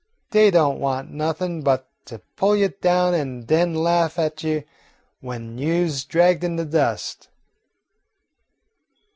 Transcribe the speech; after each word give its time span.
Dey 0.31 0.49
don't 0.49 0.79
want 0.79 1.11
nothin' 1.11 1.61
but 1.61 1.87
to 2.05 2.17
pull 2.35 2.55
you 2.55 2.69
down 2.69 3.13
an' 3.13 3.41
den 3.43 3.75
laugh 3.75 4.17
at 4.17 4.41
you 4.43 4.63
w'en 5.21 5.59
you 5.59 5.87
's 5.87 6.05
dragged 6.05 6.43
in 6.43 6.55
de 6.55 6.65
dust." 6.65 7.27